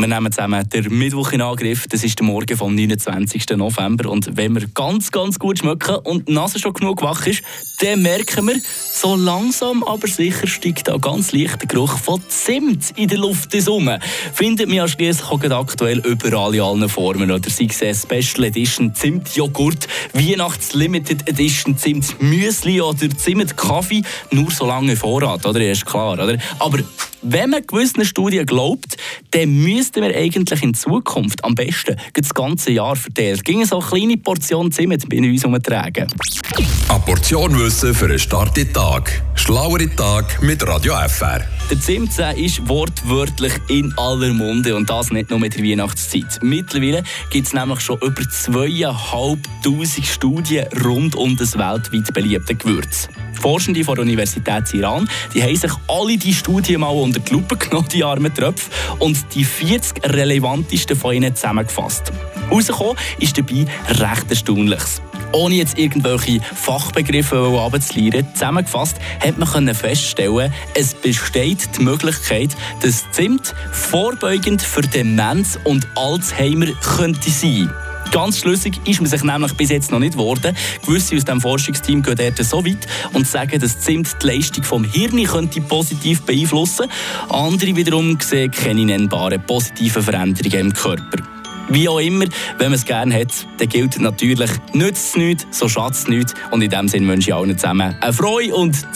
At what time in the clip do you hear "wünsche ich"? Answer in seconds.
97.06-97.34